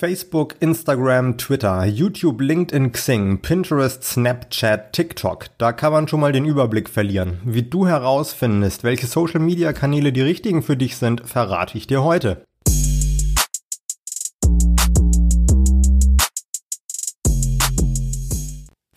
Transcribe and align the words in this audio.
Facebook, 0.00 0.54
Instagram, 0.60 1.36
Twitter, 1.36 1.84
YouTube, 1.84 2.40
LinkedIn, 2.40 2.92
Xing, 2.92 3.42
Pinterest, 3.42 4.02
Snapchat, 4.02 4.94
TikTok. 4.94 5.48
Da 5.58 5.72
kann 5.72 5.92
man 5.92 6.08
schon 6.08 6.20
mal 6.20 6.32
den 6.32 6.46
Überblick 6.46 6.88
verlieren. 6.88 7.38
Wie 7.44 7.64
du 7.64 7.86
herausfindest, 7.86 8.82
welche 8.82 9.06
Social-Media-Kanäle 9.06 10.14
die 10.14 10.22
richtigen 10.22 10.62
für 10.62 10.78
dich 10.78 10.96
sind, 10.96 11.28
verrate 11.28 11.76
ich 11.76 11.86
dir 11.86 12.02
heute. 12.02 12.42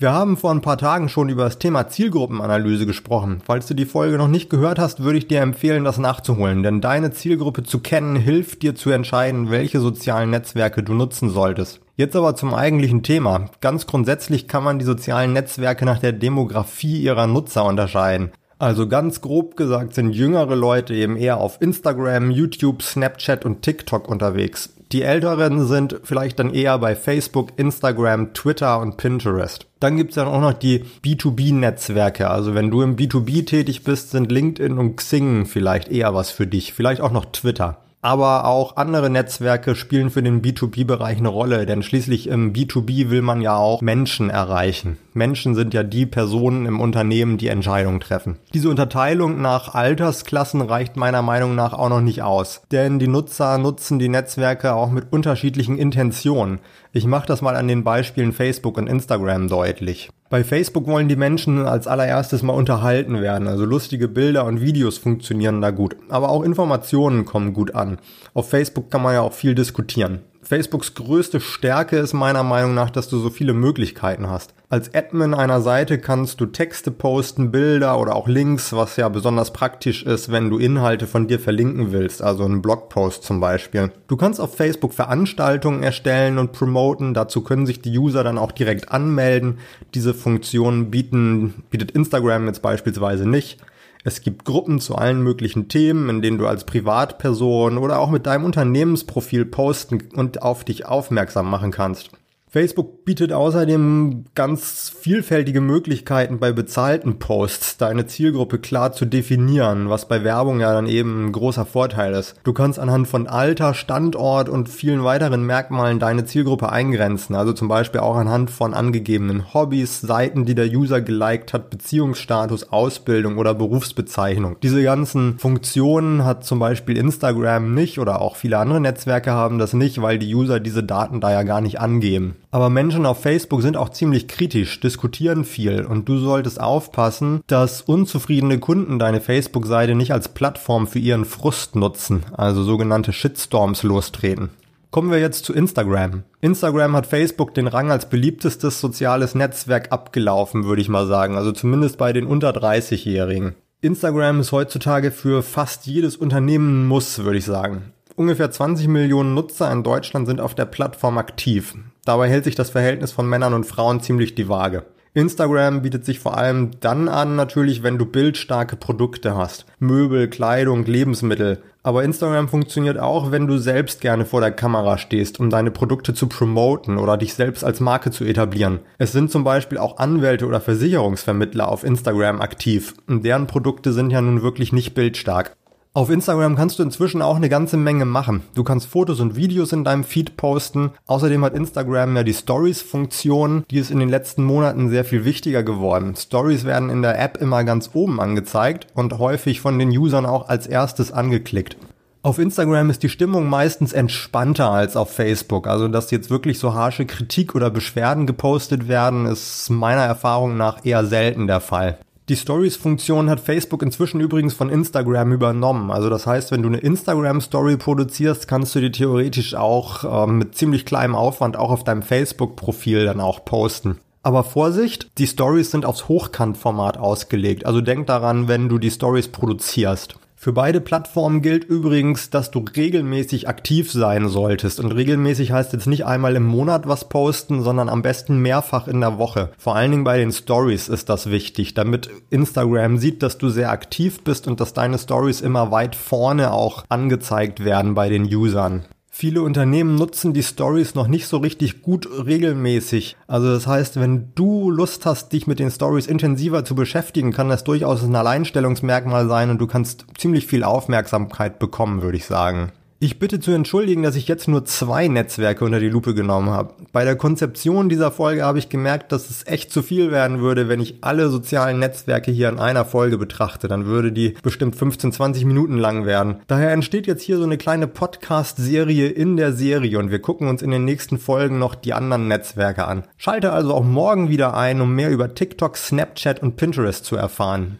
Wir 0.03 0.11
haben 0.11 0.35
vor 0.35 0.51
ein 0.51 0.59
paar 0.59 0.77
Tagen 0.77 1.07
schon 1.07 1.29
über 1.29 1.45
das 1.45 1.59
Thema 1.59 1.87
Zielgruppenanalyse 1.87 2.85
gesprochen. 2.85 3.41
Falls 3.45 3.67
du 3.67 3.73
die 3.73 3.85
Folge 3.85 4.17
noch 4.17 4.27
nicht 4.27 4.49
gehört 4.49 4.77
hast, 4.77 5.01
würde 5.01 5.17
ich 5.17 5.29
dir 5.29 5.39
empfehlen, 5.39 5.85
das 5.85 5.97
nachzuholen, 5.97 6.61
denn 6.61 6.81
deine 6.81 7.11
Zielgruppe 7.11 7.63
zu 7.63 7.79
kennen 7.79 8.17
hilft 8.17 8.63
dir 8.63 8.75
zu 8.75 8.89
entscheiden, 8.89 9.49
welche 9.49 9.79
sozialen 9.79 10.31
Netzwerke 10.31 10.83
du 10.83 10.93
nutzen 10.93 11.29
solltest. 11.29 11.79
Jetzt 11.95 12.17
aber 12.17 12.35
zum 12.35 12.53
eigentlichen 12.53 13.01
Thema. 13.01 13.45
Ganz 13.61 13.87
grundsätzlich 13.87 14.49
kann 14.49 14.65
man 14.65 14.77
die 14.77 14.83
sozialen 14.83 15.31
Netzwerke 15.31 15.85
nach 15.85 15.99
der 15.99 16.11
Demografie 16.11 17.01
ihrer 17.01 17.27
Nutzer 17.27 17.63
unterscheiden. 17.63 18.33
Also 18.59 18.89
ganz 18.89 19.21
grob 19.21 19.55
gesagt 19.55 19.93
sind 19.93 20.11
jüngere 20.11 20.55
Leute 20.57 20.93
eben 20.93 21.15
eher 21.15 21.37
auf 21.37 21.61
Instagram, 21.61 22.29
YouTube, 22.29 22.81
Snapchat 22.81 23.45
und 23.45 23.61
TikTok 23.61 24.09
unterwegs. 24.09 24.73
Die 24.93 25.01
Älteren 25.01 25.65
sind 25.65 26.01
vielleicht 26.03 26.37
dann 26.37 26.53
eher 26.53 26.77
bei 26.77 26.95
Facebook, 26.95 27.53
Instagram, 27.57 28.35
Twitter 28.35 28.79
und 28.79 28.95
Pinterest. 28.97 29.65
Dann 29.79 29.97
gibt's 29.97 30.13
dann 30.13 30.27
auch 30.27 30.39
noch 30.39 30.53
die 30.53 30.85
B2B-Netzwerke. 31.03 32.29
Also 32.29 32.53
wenn 32.53 32.69
du 32.69 32.83
im 32.83 32.95
B2B 32.95 33.47
tätig 33.47 33.83
bist, 33.83 34.11
sind 34.11 34.31
LinkedIn 34.31 34.77
und 34.77 34.95
Xing 34.95 35.47
vielleicht 35.47 35.89
eher 35.89 36.13
was 36.13 36.29
für 36.29 36.45
dich. 36.45 36.73
Vielleicht 36.73 37.01
auch 37.01 37.11
noch 37.11 37.25
Twitter 37.25 37.79
aber 38.03 38.45
auch 38.45 38.75
andere 38.75 39.09
Netzwerke 39.09 39.75
spielen 39.75 40.09
für 40.09 40.21
den 40.21 40.41
B2B-Bereich 40.41 41.17
eine 41.17 41.29
Rolle, 41.29 41.65
denn 41.65 41.81
schließlich 41.81 42.27
im 42.27 42.51
B2B 42.51 43.09
will 43.09 43.21
man 43.21 43.41
ja 43.41 43.55
auch 43.55 43.81
Menschen 43.81 44.29
erreichen. 44.29 44.97
Menschen 45.13 45.55
sind 45.55 45.73
ja 45.73 45.83
die 45.83 46.05
Personen 46.05 46.65
im 46.65 46.81
Unternehmen, 46.81 47.37
die 47.37 47.47
Entscheidungen 47.47 48.01
treffen. 48.01 48.39
Diese 48.53 48.69
Unterteilung 48.69 49.41
nach 49.41 49.73
Altersklassen 49.73 50.61
reicht 50.61 50.97
meiner 50.97 51.21
Meinung 51.21 51.55
nach 51.55 51.71
auch 51.71 51.89
noch 51.89 52.01
nicht 52.01 52.23
aus, 52.23 52.61
denn 52.71 52.99
die 52.99 53.07
Nutzer 53.07 53.57
nutzen 53.57 53.99
die 53.99 54.09
Netzwerke 54.09 54.73
auch 54.73 54.91
mit 54.91 55.13
unterschiedlichen 55.13 55.77
Intentionen. 55.77 56.59
Ich 56.95 57.07
mache 57.07 57.25
das 57.25 57.41
mal 57.41 57.55
an 57.55 57.67
den 57.67 57.83
Beispielen 57.83 58.33
Facebook 58.33 58.77
und 58.77 58.85
Instagram 58.85 59.47
deutlich. 59.47 60.11
Bei 60.29 60.43
Facebook 60.43 60.85
wollen 60.85 61.07
die 61.07 61.15
Menschen 61.15 61.65
als 61.65 61.87
allererstes 61.87 62.43
mal 62.43 62.53
unterhalten 62.53 63.19
werden, 63.19 63.47
also 63.47 63.65
lustige 63.65 64.07
Bilder 64.07 64.45
und 64.45 64.61
Videos 64.61 64.99
funktionieren 64.99 65.59
da 65.59 65.71
gut. 65.71 65.95
Aber 66.09 66.29
auch 66.29 66.43
Informationen 66.43 67.25
kommen 67.25 67.53
gut 67.53 67.73
an. 67.73 67.97
Auf 68.35 68.51
Facebook 68.51 68.91
kann 68.91 69.01
man 69.01 69.15
ja 69.15 69.21
auch 69.21 69.33
viel 69.33 69.55
diskutieren. 69.55 70.19
Facebooks 70.43 70.93
größte 70.93 71.39
Stärke 71.39 71.97
ist 71.97 72.13
meiner 72.13 72.43
Meinung 72.43 72.75
nach, 72.75 72.91
dass 72.91 73.09
du 73.09 73.17
so 73.17 73.31
viele 73.31 73.53
Möglichkeiten 73.53 74.29
hast. 74.29 74.53
Als 74.73 74.91
Admin 74.95 75.35
einer 75.35 75.61
Seite 75.61 75.99
kannst 75.99 76.41
du 76.41 76.47
Texte 76.47 76.89
posten, 76.89 77.51
Bilder 77.51 77.99
oder 77.99 78.15
auch 78.15 78.27
Links, 78.27 78.73
was 78.73 78.95
ja 78.95 79.07
besonders 79.07 79.53
praktisch 79.53 80.01
ist, 80.01 80.31
wenn 80.31 80.49
du 80.49 80.57
Inhalte 80.57 81.05
von 81.05 81.27
dir 81.27 81.39
verlinken 81.39 81.91
willst, 81.91 82.23
also 82.23 82.43
einen 82.43 82.63
Blogpost 82.63 83.23
zum 83.23 83.39
Beispiel. 83.39 83.91
Du 84.07 84.17
kannst 84.17 84.41
auf 84.41 84.55
Facebook 84.57 84.95
Veranstaltungen 84.95 85.83
erstellen 85.83 86.39
und 86.39 86.53
promoten, 86.53 87.13
dazu 87.13 87.43
können 87.43 87.67
sich 87.67 87.81
die 87.81 87.95
User 87.95 88.23
dann 88.23 88.39
auch 88.39 88.51
direkt 88.51 88.91
anmelden. 88.91 89.59
Diese 89.93 90.15
Funktion 90.15 90.89
bieten, 90.89 91.63
bietet 91.69 91.91
Instagram 91.91 92.47
jetzt 92.47 92.63
beispielsweise 92.63 93.29
nicht. 93.29 93.59
Es 94.03 94.21
gibt 94.21 94.43
Gruppen 94.43 94.79
zu 94.79 94.95
allen 94.95 95.21
möglichen 95.21 95.67
Themen, 95.67 96.09
in 96.09 96.23
denen 96.23 96.39
du 96.39 96.47
als 96.47 96.63
Privatperson 96.63 97.77
oder 97.77 97.99
auch 97.99 98.09
mit 98.09 98.25
deinem 98.25 98.43
Unternehmensprofil 98.43 99.45
posten 99.45 100.01
und 100.15 100.41
auf 100.41 100.63
dich 100.63 100.87
aufmerksam 100.87 101.47
machen 101.47 101.69
kannst. 101.69 102.09
Facebook 102.53 103.03
bietet 103.03 103.33
außerdem 103.33 104.25
ganz 104.35 104.95
vielfältige 104.95 105.59
Möglichkeiten 105.59 106.37
bei 106.37 106.51
bezahlten 106.51 107.17
Posts, 107.17 107.77
deine 107.77 108.05
Zielgruppe 108.05 108.59
klar 108.59 108.91
zu 108.91 109.05
definieren, 109.05 109.89
was 109.89 110.07
bei 110.07 110.23
Werbung 110.23 110.59
ja 110.59 110.71
dann 110.71 110.85
eben 110.85 111.25
ein 111.25 111.31
großer 111.31 111.65
Vorteil 111.65 112.13
ist. 112.13 112.35
Du 112.43 112.53
kannst 112.53 112.77
anhand 112.77 113.07
von 113.07 113.25
Alter, 113.25 113.73
Standort 113.73 114.49
und 114.49 114.69
vielen 114.69 115.03
weiteren 115.03 115.47
Merkmalen 115.47 115.97
deine 115.97 116.25
Zielgruppe 116.25 116.71
eingrenzen, 116.71 117.33
also 117.33 117.53
zum 117.53 117.69
Beispiel 117.69 118.01
auch 118.01 118.17
anhand 118.17 118.51
von 118.51 118.75
angegebenen 118.75 119.55
Hobbys, 119.55 120.01
Seiten, 120.01 120.45
die 120.45 120.53
der 120.53 120.67
User 120.67 121.01
geliked 121.01 121.53
hat, 121.53 121.71
Beziehungsstatus, 121.71 122.71
Ausbildung 122.71 123.39
oder 123.39 123.55
Berufsbezeichnung. 123.55 124.57
Diese 124.61 124.83
ganzen 124.83 125.39
Funktionen 125.39 126.23
hat 126.23 126.45
zum 126.45 126.59
Beispiel 126.59 126.97
Instagram 126.97 127.73
nicht 127.73 127.97
oder 127.97 128.21
auch 128.21 128.35
viele 128.35 128.59
andere 128.59 128.79
Netzwerke 128.79 129.31
haben 129.31 129.57
das 129.57 129.73
nicht, 129.73 130.03
weil 130.03 130.19
die 130.19 130.35
User 130.35 130.59
diese 130.59 130.83
Daten 130.83 131.19
da 131.19 131.31
ja 131.31 131.41
gar 131.41 131.59
nicht 131.59 131.79
angeben. 131.79 132.35
Aber 132.53 132.69
Menschen 132.69 133.07
auf 133.07 133.19
Facebook 133.19 133.63
sind 133.63 133.77
auch 133.77 133.89
ziemlich 133.89 134.27
kritisch, 134.27 134.79
diskutieren 134.79 135.43
viel 135.43 135.85
und 135.85 136.07
du 136.07 136.19
solltest 136.19 136.61
aufpassen, 136.61 137.41
dass 137.47 137.81
unzufriedene 137.81 138.59
Kunden 138.59 138.99
deine 138.99 139.21
Facebook-Seite 139.21 139.95
nicht 139.95 140.13
als 140.13 140.29
Plattform 140.29 140.85
für 140.85 140.99
ihren 140.99 141.25
Frust 141.25 141.75
nutzen, 141.75 142.23
also 142.31 142.61
sogenannte 142.61 143.11
Shitstorms 143.11 143.81
lostreten. 143.81 144.51
Kommen 144.91 145.09
wir 145.09 145.17
jetzt 145.17 145.45
zu 145.45 145.53
Instagram. 145.53 146.21
Instagram 146.41 146.95
hat 146.95 147.07
Facebook 147.07 147.55
den 147.55 147.65
Rang 147.65 147.89
als 147.89 148.07
beliebtestes 148.07 148.79
soziales 148.79 149.33
Netzwerk 149.33 149.91
abgelaufen, 149.91 150.65
würde 150.65 150.83
ich 150.83 150.89
mal 150.89 151.07
sagen, 151.07 151.35
also 151.35 151.53
zumindest 151.53 151.97
bei 151.97 152.13
den 152.13 152.27
unter 152.27 152.51
30-Jährigen. 152.51 153.55
Instagram 153.81 154.41
ist 154.41 154.51
heutzutage 154.51 155.09
für 155.09 155.41
fast 155.41 155.87
jedes 155.87 156.17
Unternehmen 156.17 156.83
ein 156.83 156.87
Muss, 156.87 157.17
würde 157.17 157.39
ich 157.39 157.45
sagen. 157.45 157.93
Ungefähr 158.15 158.51
20 158.51 158.87
Millionen 158.89 159.33
Nutzer 159.33 159.71
in 159.71 159.81
Deutschland 159.81 160.27
sind 160.27 160.39
auf 160.39 160.53
der 160.53 160.65
Plattform 160.65 161.17
aktiv. 161.17 161.73
Dabei 162.05 162.29
hält 162.29 162.43
sich 162.43 162.55
das 162.55 162.69
Verhältnis 162.69 163.11
von 163.11 163.27
Männern 163.27 163.53
und 163.53 163.65
Frauen 163.65 164.01
ziemlich 164.01 164.35
die 164.35 164.49
Waage. 164.49 164.85
Instagram 165.15 165.83
bietet 165.83 166.05
sich 166.05 166.19
vor 166.19 166.37
allem 166.37 166.71
dann 166.79 167.07
an, 167.07 167.35
natürlich, 167.35 167.83
wenn 167.83 167.99
du 167.99 168.05
bildstarke 168.05 168.75
Produkte 168.75 169.35
hast. 169.35 169.65
Möbel, 169.77 170.27
Kleidung, 170.27 170.85
Lebensmittel. 170.85 171.61
Aber 171.83 172.03
Instagram 172.03 172.47
funktioniert 172.47 172.97
auch, 172.97 173.29
wenn 173.29 173.45
du 173.45 173.57
selbst 173.57 174.01
gerne 174.01 174.25
vor 174.25 174.41
der 174.41 174.51
Kamera 174.51 174.97
stehst, 174.97 175.39
um 175.39 175.51
deine 175.51 175.69
Produkte 175.69 176.15
zu 176.15 176.27
promoten 176.27 176.97
oder 176.97 177.17
dich 177.17 177.35
selbst 177.35 177.63
als 177.63 177.79
Marke 177.79 178.09
zu 178.09 178.23
etablieren. 178.23 178.79
Es 178.97 179.11
sind 179.11 179.29
zum 179.29 179.43
Beispiel 179.43 179.77
auch 179.77 179.97
Anwälte 179.97 180.47
oder 180.47 180.61
Versicherungsvermittler 180.61 181.67
auf 181.67 181.83
Instagram 181.83 182.41
aktiv. 182.41 182.95
Und 183.05 183.23
deren 183.23 183.45
Produkte 183.45 183.93
sind 183.93 184.09
ja 184.09 184.21
nun 184.21 184.41
wirklich 184.41 184.73
nicht 184.73 184.95
bildstark. 184.95 185.55
Auf 185.95 186.09
Instagram 186.09 186.55
kannst 186.55 186.79
du 186.79 186.83
inzwischen 186.83 187.21
auch 187.21 187.35
eine 187.35 187.49
ganze 187.49 187.77
Menge 187.77 188.05
machen. 188.05 188.41
Du 188.55 188.63
kannst 188.63 188.87
Fotos 188.87 189.19
und 189.19 189.35
Videos 189.35 189.73
in 189.73 189.83
deinem 189.83 190.03
Feed 190.03 190.37
posten. 190.37 190.89
Außerdem 191.05 191.45
hat 191.45 191.53
Instagram 191.53 192.15
ja 192.15 192.23
die 192.23 192.33
Stories-Funktion, 192.33 193.63
die 193.69 193.77
ist 193.77 193.91
in 193.91 193.99
den 193.99 194.09
letzten 194.09 194.43
Monaten 194.43 194.89
sehr 194.89 195.05
viel 195.05 195.23
wichtiger 195.23 195.61
geworden. 195.61 196.15
Stories 196.15 196.65
werden 196.65 196.89
in 196.89 197.03
der 197.03 197.21
App 197.21 197.37
immer 197.37 197.63
ganz 197.63 197.91
oben 197.93 198.19
angezeigt 198.19 198.87
und 198.95 199.19
häufig 199.19 199.61
von 199.61 199.77
den 199.77 199.89
Usern 199.89 200.25
auch 200.25 200.49
als 200.49 200.65
erstes 200.65 201.11
angeklickt. 201.11 201.77
Auf 202.23 202.39
Instagram 202.39 202.89
ist 202.89 203.03
die 203.03 203.09
Stimmung 203.09 203.47
meistens 203.47 203.93
entspannter 203.93 204.71
als 204.71 204.97
auf 204.97 205.13
Facebook. 205.13 205.67
Also, 205.67 205.87
dass 205.89 206.09
jetzt 206.09 206.31
wirklich 206.31 206.57
so 206.57 206.73
harsche 206.73 207.05
Kritik 207.05 207.53
oder 207.53 207.69
Beschwerden 207.69 208.25
gepostet 208.25 208.87
werden, 208.87 209.27
ist 209.27 209.69
meiner 209.69 210.05
Erfahrung 210.05 210.57
nach 210.57 210.83
eher 210.85 211.05
selten 211.05 211.45
der 211.45 211.59
Fall. 211.59 211.99
Die 212.29 212.37
Stories-Funktion 212.37 213.29
hat 213.29 213.41
Facebook 213.41 213.81
inzwischen 213.81 214.21
übrigens 214.21 214.53
von 214.53 214.69
Instagram 214.69 215.33
übernommen. 215.33 215.91
Also 215.91 216.09
das 216.09 216.25
heißt, 216.25 216.51
wenn 216.51 216.61
du 216.61 216.69
eine 216.69 216.77
Instagram-Story 216.77 217.75
produzierst, 217.75 218.47
kannst 218.47 218.73
du 218.75 218.79
die 218.79 218.91
theoretisch 218.91 219.55
auch 219.55 220.23
ähm, 220.23 220.37
mit 220.37 220.55
ziemlich 220.55 220.85
kleinem 220.85 221.15
Aufwand 221.15 221.57
auch 221.57 221.69
auf 221.69 221.83
deinem 221.83 222.01
Facebook-Profil 222.01 223.03
dann 223.03 223.19
auch 223.19 223.43
posten. 223.43 223.99
Aber 224.21 224.45
Vorsicht, 224.45 225.09
die 225.17 225.27
Stories 225.27 225.71
sind 225.71 225.85
aufs 225.85 226.07
Hochkantformat 226.07 226.97
ausgelegt. 226.97 227.65
Also 227.65 227.81
denk 227.81 228.07
daran, 228.07 228.47
wenn 228.47 228.69
du 228.69 228.77
die 228.77 228.91
Stories 228.91 229.27
produzierst. 229.27 230.15
Für 230.43 230.51
beide 230.51 230.81
Plattformen 230.81 231.41
gilt 231.41 231.63
übrigens, 231.63 232.29
dass 232.29 232.51
du 232.51 232.65
regelmäßig 232.75 233.47
aktiv 233.47 233.89
sein 233.93 234.27
solltest. 234.27 234.81
Und 234.81 234.91
regelmäßig 234.91 235.53
heißt 235.53 235.71
jetzt 235.71 235.87
nicht 235.87 236.05
einmal 236.05 236.35
im 236.35 236.43
Monat 236.43 236.85
was 236.85 237.07
posten, 237.07 237.63
sondern 237.63 237.87
am 237.87 238.01
besten 238.01 238.39
mehrfach 238.39 238.89
in 238.89 238.99
der 238.99 239.17
Woche. 239.17 239.51
Vor 239.57 239.77
allen 239.77 239.91
Dingen 239.91 240.03
bei 240.03 240.17
den 240.17 240.33
Stories 240.33 240.89
ist 240.89 241.07
das 241.07 241.31
wichtig, 241.31 241.75
damit 241.75 242.09
Instagram 242.29 242.97
sieht, 242.97 243.23
dass 243.23 243.37
du 243.37 243.47
sehr 243.47 243.71
aktiv 243.71 244.21
bist 244.25 244.45
und 244.45 244.59
dass 244.59 244.73
deine 244.73 244.97
Stories 244.97 245.39
immer 245.39 245.71
weit 245.71 245.95
vorne 245.95 246.51
auch 246.51 246.83
angezeigt 246.89 247.63
werden 247.63 247.93
bei 247.93 248.09
den 248.09 248.25
Usern. 248.25 248.83
Viele 249.15 249.43
Unternehmen 249.43 249.93
nutzen 249.93 250.33
die 250.33 250.41
Stories 250.41 250.95
noch 250.95 251.07
nicht 251.07 251.27
so 251.27 251.37
richtig 251.37 251.83
gut 251.83 252.09
regelmäßig. 252.25 253.15
Also 253.27 253.47
das 253.53 253.67
heißt, 253.67 253.99
wenn 253.99 254.33
du 254.33 254.71
Lust 254.71 255.05
hast, 255.05 255.33
dich 255.33 255.45
mit 255.45 255.59
den 255.59 255.69
Stories 255.69 256.07
intensiver 256.07 256.65
zu 256.65 256.73
beschäftigen, 256.73 257.31
kann 257.31 257.47
das 257.47 257.63
durchaus 257.63 258.01
ein 258.01 258.15
Alleinstellungsmerkmal 258.15 259.27
sein 259.27 259.51
und 259.51 259.59
du 259.59 259.67
kannst 259.67 260.07
ziemlich 260.17 260.47
viel 260.47 260.63
Aufmerksamkeit 260.63 261.59
bekommen, 261.59 262.01
würde 262.01 262.17
ich 262.17 262.25
sagen. 262.25 262.71
Ich 263.03 263.19
bitte 263.19 263.41
zu 263.41 263.51
entschuldigen, 263.51 264.01
dass 264.01 264.15
ich 264.15 264.29
jetzt 264.29 264.47
nur 264.47 264.63
zwei 264.63 265.09
Netzwerke 265.09 265.65
unter 265.65 265.81
die 265.81 265.89
Lupe 265.89 266.13
genommen 266.13 266.51
habe. 266.51 266.73
Bei 266.93 267.03
der 267.03 267.17
Konzeption 267.17 267.89
dieser 267.89 268.11
Folge 268.11 268.45
habe 268.45 268.59
ich 268.59 268.69
gemerkt, 268.69 269.11
dass 269.11 269.29
es 269.29 269.45
echt 269.45 269.73
zu 269.73 269.81
viel 269.81 270.09
werden 270.09 270.39
würde, 270.39 270.69
wenn 270.69 270.79
ich 270.79 270.99
alle 271.01 271.27
sozialen 271.27 271.79
Netzwerke 271.79 272.31
hier 272.31 272.47
in 272.47 272.59
einer 272.59 272.85
Folge 272.85 273.17
betrachte. 273.17 273.67
Dann 273.67 273.87
würde 273.87 274.13
die 274.13 274.35
bestimmt 274.41 274.77
15, 274.77 275.11
20 275.11 275.43
Minuten 275.43 275.77
lang 275.77 276.05
werden. 276.05 276.37
Daher 276.47 276.71
entsteht 276.71 277.05
jetzt 277.05 277.23
hier 277.23 277.35
so 277.35 277.43
eine 277.43 277.57
kleine 277.57 277.87
Podcast-Serie 277.87 279.09
in 279.09 279.35
der 279.35 279.51
Serie 279.51 279.99
und 279.99 280.09
wir 280.09 280.19
gucken 280.19 280.47
uns 280.47 280.61
in 280.61 280.71
den 280.71 280.85
nächsten 280.85 281.17
Folgen 281.17 281.59
noch 281.59 281.75
die 281.75 281.91
anderen 281.91 282.29
Netzwerke 282.29 282.85
an. 282.87 283.03
Schalte 283.17 283.51
also 283.51 283.73
auch 283.73 283.83
morgen 283.83 284.29
wieder 284.29 284.55
ein, 284.55 284.79
um 284.79 284.95
mehr 284.95 285.11
über 285.11 285.35
TikTok, 285.35 285.75
Snapchat 285.75 286.41
und 286.41 286.55
Pinterest 286.55 287.03
zu 287.03 287.17
erfahren. 287.17 287.79